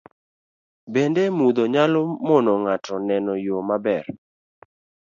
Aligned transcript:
Bende, 0.93 1.23
mudho 1.37 1.63
nyalo 1.73 2.01
mono 2.27 2.53
ng'ato 2.63 2.93
neno 3.07 3.31
yo 3.45 3.57
maber 3.67 4.05